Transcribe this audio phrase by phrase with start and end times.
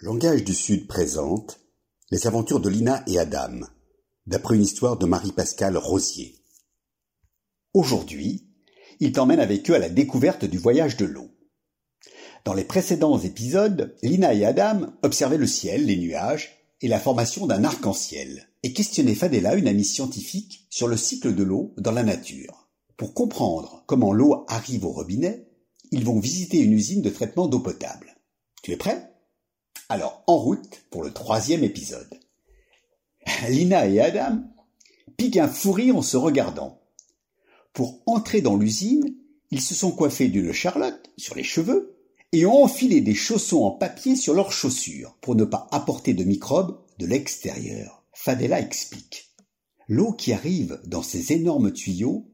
[0.00, 1.60] Langage du Sud présente
[2.10, 3.60] Les aventures de Lina et Adam,
[4.26, 6.34] d'après une histoire de Marie-Pascale Rosier.
[7.74, 8.48] Aujourd'hui,
[8.98, 11.30] ils t'emmènent avec eux à la découverte du voyage de l'eau.
[12.44, 17.46] Dans les précédents épisodes, Lina et Adam observaient le ciel, les nuages et la formation
[17.46, 22.02] d'un arc-en-ciel, et questionnaient Fadela, une amie scientifique, sur le cycle de l'eau dans la
[22.02, 22.68] nature.
[22.96, 25.48] Pour comprendre comment l'eau arrive au robinet,
[25.92, 28.16] ils vont visiter une usine de traitement d'eau potable.
[28.60, 29.13] Tu es prêt?
[29.88, 32.18] Alors, en route pour le troisième épisode.
[33.48, 34.42] Lina et Adam
[35.16, 36.80] piquent un fou en se regardant.
[37.72, 39.16] Pour entrer dans l'usine,
[39.50, 41.98] ils se sont coiffés d'une charlotte sur les cheveux
[42.32, 46.24] et ont enfilé des chaussons en papier sur leurs chaussures pour ne pas apporter de
[46.24, 48.04] microbes de l'extérieur.
[48.12, 49.30] Fadela explique.
[49.86, 52.26] L'eau qui arrive dans ces énormes tuyaux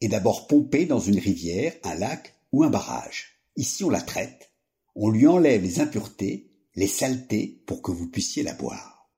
[0.00, 3.40] est d'abord pompée dans une rivière, un lac ou un barrage.
[3.56, 4.52] Ici on la traite,
[4.94, 6.47] on lui enlève les impuretés
[6.78, 9.10] les saletés pour que vous puissiez la boire.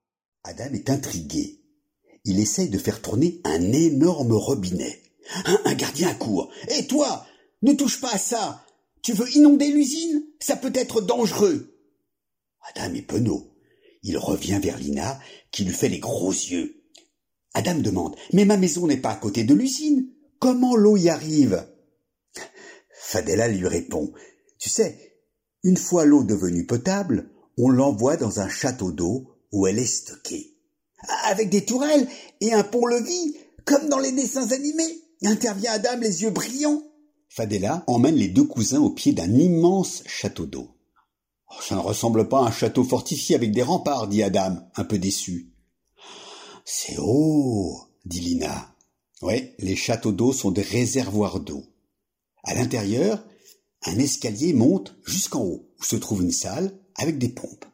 [0.43, 1.61] Adam est intrigué.
[2.25, 4.99] Il essaye de faire tourner un énorme robinet.
[5.45, 6.51] Un, gardien accourt.
[6.69, 7.23] Hé toi
[7.61, 8.65] Ne touche pas à ça
[9.03, 10.23] Tu veux inonder l'usine?
[10.39, 11.77] Ça peut être dangereux
[12.73, 13.55] Adam est penaud.
[14.01, 15.19] Il revient vers Lina,
[15.51, 16.83] qui lui fait les gros yeux.
[17.53, 20.09] Adam demande Mais ma maison n'est pas à côté de l'usine.
[20.39, 21.63] Comment l'eau y arrive?
[22.91, 24.11] Fadela lui répond
[24.57, 25.19] Tu sais,
[25.63, 30.57] une fois l'eau devenue potable, on l'envoie dans un château d'eau où elle est stockée.
[31.25, 32.07] Avec des tourelles
[32.41, 33.35] et un pont-levis,
[33.65, 36.83] comme dans les dessins animés, intervient Adam les yeux brillants.
[37.29, 40.75] Fadela emmène les deux cousins au pied d'un immense château d'eau.
[41.49, 44.83] Oh, ça ne ressemble pas à un château fortifié avec des remparts, dit Adam, un
[44.83, 45.53] peu déçu.
[46.65, 48.75] C'est haut, dit Lina.
[49.21, 51.63] Ouais, les châteaux d'eau sont des réservoirs d'eau.
[52.43, 53.23] À l'intérieur,
[53.83, 57.65] un escalier monte jusqu'en haut, où se trouve une salle avec des pompes.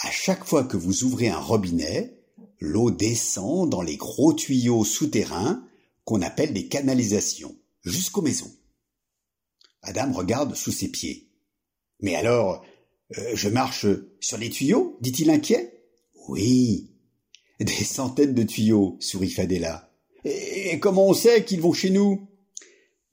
[0.00, 2.24] À chaque fois que vous ouvrez un robinet,
[2.60, 5.64] l'eau descend dans les gros tuyaux souterrains
[6.04, 8.52] qu'on appelle des canalisations, jusqu'aux maisons.
[9.82, 11.30] Adam regarde sous ses pieds.
[12.00, 12.64] Mais alors,
[13.16, 13.86] euh, je marche
[14.20, 14.98] sur les tuyaux?
[15.00, 15.84] dit-il inquiet.
[16.28, 16.92] Oui,
[17.60, 19.90] des centaines de tuyaux, sourit Fadela.
[20.24, 22.28] Et comment on sait qu'ils vont chez nous?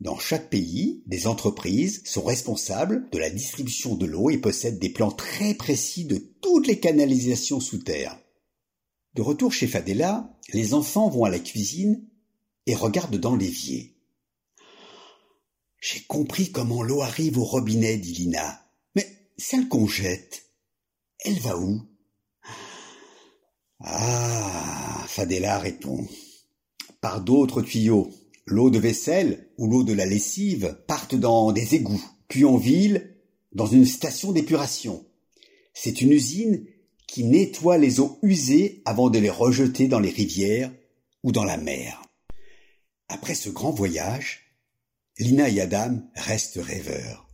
[0.01, 4.89] Dans chaque pays, des entreprises sont responsables de la distribution de l'eau et possèdent des
[4.89, 8.19] plans très précis de toutes les canalisations sous terre.
[9.13, 12.05] De retour chez Fadela, les enfants vont à la cuisine
[12.65, 13.95] et regardent dans l'évier.
[15.79, 18.67] J'ai compris comment l'eau arrive au robinet, dit Lina.
[18.95, 19.07] Mais
[19.37, 20.51] celle qu'on jette,
[21.19, 21.81] elle va où?
[23.79, 26.05] Ah, Fadela répond.
[26.99, 28.11] Par d'autres tuyaux.
[28.45, 33.15] L'eau de vaisselle ou l'eau de la lessive partent dans des égouts, puis en ville,
[33.53, 35.05] dans une station d'épuration.
[35.73, 36.65] C'est une usine
[37.07, 40.71] qui nettoie les eaux usées avant de les rejeter dans les rivières
[41.23, 42.03] ou dans la mer.
[43.07, 44.41] Après ce grand voyage,
[45.17, 47.27] Lina et Adam restent rêveurs.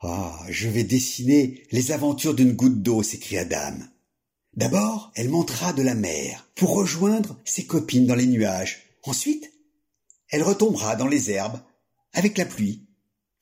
[0.00, 3.76] Ah, je vais dessiner les aventures d'une goutte d'eau, s'écrie Adam.
[4.54, 8.84] D'abord, elle montera de la mer pour rejoindre ses copines dans les nuages.
[9.02, 9.52] Ensuite,
[10.30, 11.60] elle retombera dans les herbes
[12.12, 12.86] avec la pluie.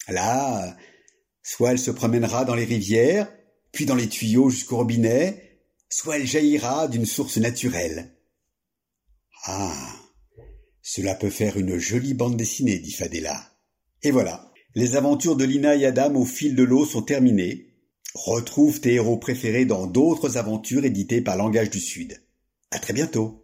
[0.09, 0.77] Là,
[1.43, 3.33] soit elle se promènera dans les rivières,
[3.73, 8.15] puis dans les tuyaux jusqu'au robinet, soit elle jaillira d'une source naturelle.
[9.45, 9.97] Ah.
[10.83, 13.53] Cela peut faire une jolie bande dessinée, dit Fadela.
[14.03, 14.53] Et voilà.
[14.75, 17.69] Les aventures de Lina et Adam au fil de l'eau sont terminées.
[18.15, 22.21] Retrouve tes héros préférés dans d'autres aventures éditées par Langage du Sud.
[22.71, 23.44] À très bientôt.